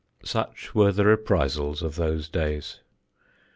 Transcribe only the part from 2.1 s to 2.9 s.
days.